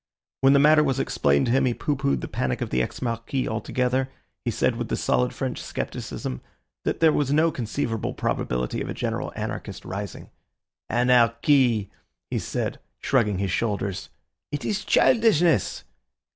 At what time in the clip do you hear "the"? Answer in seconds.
0.53-0.57, 2.21-2.27, 2.71-2.81, 4.87-4.95